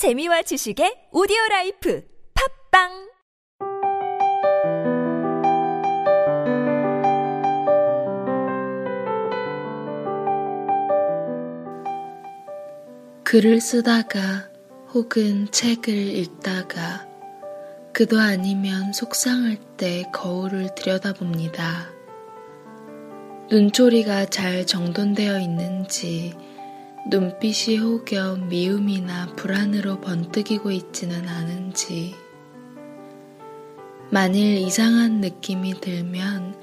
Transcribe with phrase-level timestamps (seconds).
[0.00, 2.02] 재미와 지식의 오디오 라이프
[2.72, 2.88] 팟빵
[13.24, 14.48] 글을 쓰다가
[14.94, 17.06] 혹은 책을 읽다가
[17.92, 21.90] 그도 아니면 속상할 때 거울을 들여다봅니다.
[23.50, 26.34] 눈초리가 잘 정돈되어 있는지
[27.08, 32.14] 눈빛이 혹여 미움이나 불안으로 번뜩이고 있지는 않은지
[34.10, 36.60] 만일 이상한 느낌이 들면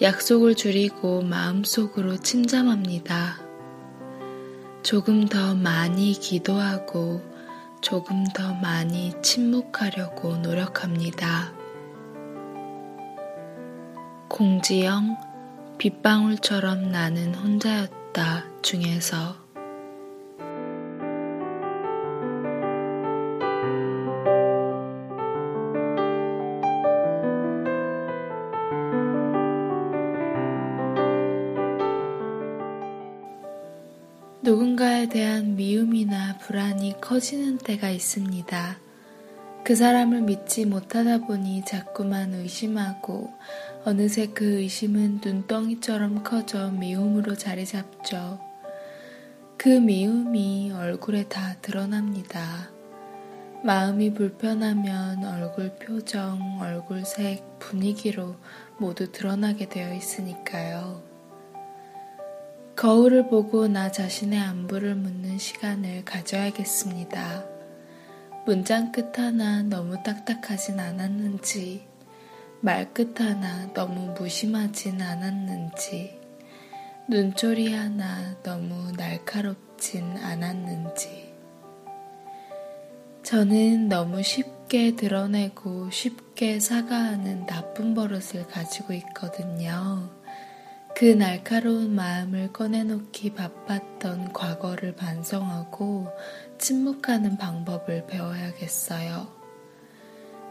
[0.00, 3.40] 약속을 줄이고 마음속으로 침잠합니다.
[4.82, 7.22] 조금 더 많이 기도하고
[7.80, 11.52] 조금 더 많이 침묵하려고 노력합니다.
[14.28, 15.16] 공지영,
[15.78, 19.47] 빗방울처럼 나는 혼자였다 중에서
[34.48, 38.78] 누군가에 대한 미움이나 불안이 커지는 때가 있습니다.
[39.62, 43.30] 그 사람을 믿지 못하다 보니 자꾸만 의심하고
[43.84, 48.40] 어느새 그 의심은 눈덩이처럼 커져 미움으로 자리 잡죠.
[49.58, 52.70] 그 미움이 얼굴에 다 드러납니다.
[53.62, 58.36] 마음이 불편하면 얼굴 표정, 얼굴 색, 분위기로
[58.78, 61.07] 모두 드러나게 되어 있으니까요.
[62.78, 67.44] 거울을 보고 나 자신의 안부를 묻는 시간을 가져야겠습니다.
[68.46, 71.84] 문장 끝 하나 너무 딱딱하진 않았는지,
[72.60, 76.20] 말 끝 하나 너무 무심하진 않았는지,
[77.08, 81.34] 눈초리 하나 너무 날카롭진 않았는지.
[83.24, 90.17] 저는 너무 쉽게 드러내고 쉽게 사과하는 나쁜 버릇을 가지고 있거든요.
[90.98, 96.08] 그 날카로운 마음을 꺼내놓기 바빴던 과거를 반성하고
[96.58, 99.28] 침묵하는 방법을 배워야겠어요.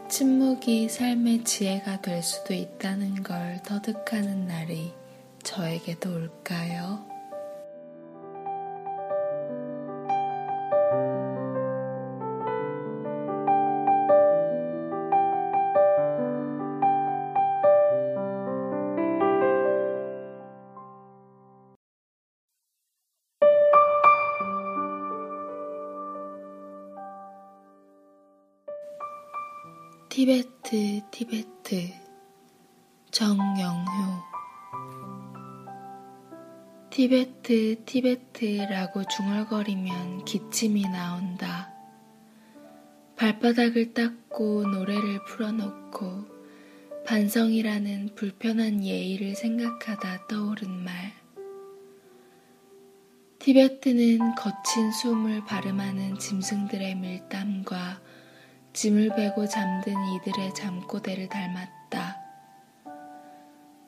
[0.08, 4.94] 침묵이 삶의 지혜가 될 수도 있다는 걸 터득하는 날이
[5.42, 7.07] 저에게도 올까요?
[30.18, 31.92] 티베트, 티베트,
[33.12, 33.86] 정영효.
[36.90, 41.72] 티베트, 티베트라고 중얼거리면 기침이 나온다.
[43.14, 46.24] 발바닥을 닦고 노래를 풀어놓고
[47.06, 51.12] 반성이라는 불편한 예의를 생각하다 떠오른 말.
[53.38, 58.00] 티베트는 거친 숨을 발음하는 짐승들의 밀담과
[58.72, 62.16] 짐을 베고 잠든 이들의 잠꼬대를 닮았다.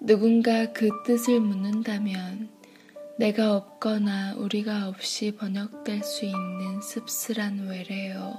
[0.00, 2.48] 누군가 그 뜻을 묻는다면
[3.18, 8.34] 내가 없거나 우리가 없이 번역될 수 있는 씁쓸한 외래어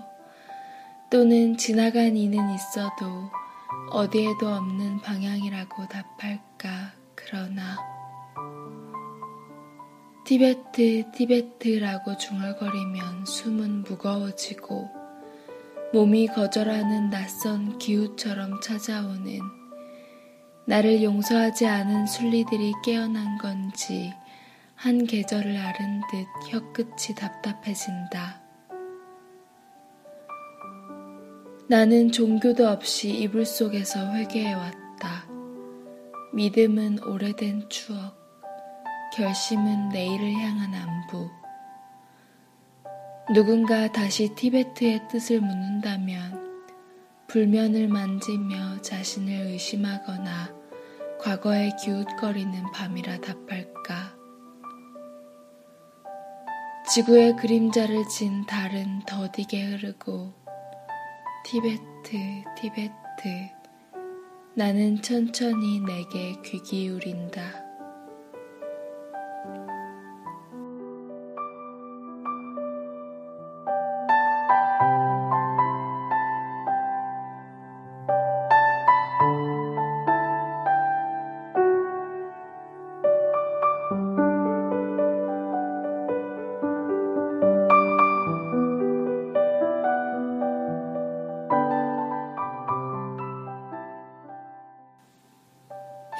[1.11, 3.29] 또는 지나간 이는 있어도
[3.91, 7.77] 어디에도 없는 방향이라고 답할까 그러나
[10.25, 15.00] 티베트 티베트라고 중얼거리면 숨은 무거워지고
[15.93, 19.39] 몸이 거절하는 낯선 기후처럼 찾아오는
[20.65, 24.13] 나를 용서하지 않은 순리들이 깨어난 건지
[24.73, 28.41] 한 계절을 앓은 듯 혀끝이 답답해진다.
[31.67, 35.27] 나는 종교도 없이 이불 속에서 회개해왔다.
[36.33, 38.15] 믿음은 오래된 추억,
[39.13, 41.40] 결심은 내일을 향한 안부.
[43.33, 46.67] 누군가 다시 티베트의 뜻을 묻는다면
[47.27, 50.53] 불면을 만지며 자신을 의심하거나
[51.17, 54.17] 과거에 기웃거리는 밤이라 답할까.
[56.93, 60.33] 지구의 그림자를 진 달은 더디게 흐르고
[61.45, 62.17] 티베트,
[62.57, 62.93] 티베트,
[64.55, 67.70] 나는 천천히 내게 귀 기울인다.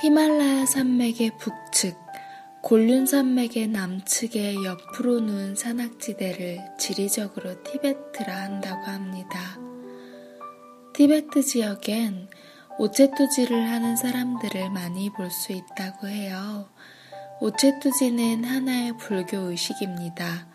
[0.02, 1.96] 히말라야 산맥의 북측,
[2.64, 9.60] 골륜 산맥의 남측에 옆으로 누운 산악지대를 지리적으로 티베트라 한다고 합니다.
[10.96, 12.30] 티베트 지역엔
[12.80, 16.68] 오체투지를 하는 사람들을 많이 볼 수 있다고 해요.
[17.40, 20.48] 오체투지는 하나의 불교 의식입니다.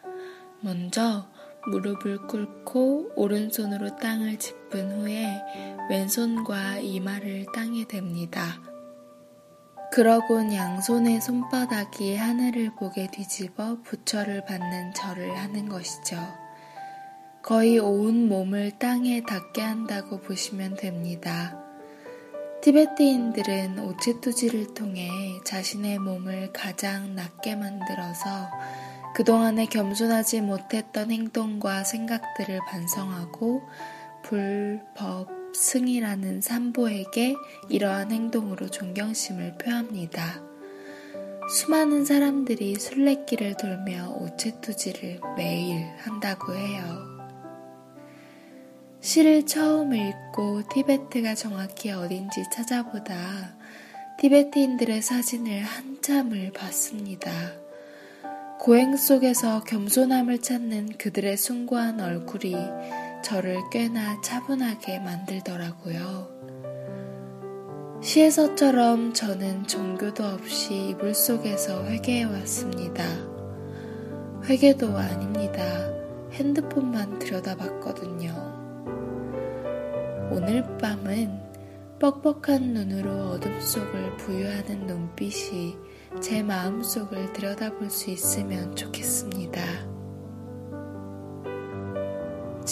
[0.60, 1.28] 먼저
[1.70, 5.40] 무릎을 꿇고 오른손으로 땅을 짚은 후에
[5.88, 8.75] 왼손과 이마를 땅에 댑니다.
[9.92, 16.16] 그러곤 양손의 손바닥이 하늘을 보게 뒤집어 부처를 받는 절을 하는 것이죠.
[17.42, 21.56] 거의 온 몸을 땅에 닿게 한다고 보시면 됩니다.
[22.62, 25.08] 티베트인들은 오체투지를 통해
[25.44, 28.50] 자신의 몸을 가장 낮게 만들어서
[29.14, 33.62] 그동안에 겸손하지 못했던 행동과 생각들을 반성하고
[34.22, 37.34] 불 법 승이라는 삼보에게
[37.70, 40.42] 이러한 행동으로 존경심을 표합니다.
[41.48, 46.82] 수많은 사람들이 순례길을 돌며 오체투지를 매일 한다고 해요.
[49.00, 53.56] 시를 처음 읽고 티베트가 정확히 어딘지 찾아보다
[54.18, 57.30] 티베트인들의 사진을 한참을 봤습니다.
[58.58, 62.56] 고행 속에서 겸손함을 찾는 그들의 숭고한 얼굴이
[63.26, 66.28] 저를 꽤나 차분하게 만들더라고요.
[68.00, 73.02] 시에서처럼 저는 종교도 없이 이불 속에서 회개해 왔습니다.
[74.44, 75.61] 회개도 아닙니다.
[76.34, 78.32] 핸드폰만 들여다봤거든요.
[80.31, 81.40] 오늘 밤은
[81.99, 85.76] 뻑뻑한 눈으로 어둠 속을 부유하는 눈빛이
[86.20, 89.85] 제 마음속을 들여다볼 수 있으면 좋겠습니다.